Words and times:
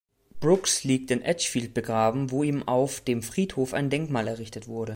Brooks 0.39 0.83
liegt 0.83 1.11
in 1.11 1.21
Edgefield 1.21 1.75
begraben, 1.75 2.31
wo 2.31 2.41
ihm 2.41 2.63
auf 2.67 3.01
dem 3.01 3.21
Friedhof 3.21 3.75
ein 3.75 3.91
Denkmal 3.91 4.27
errichtet 4.27 4.67
wurde. 4.67 4.89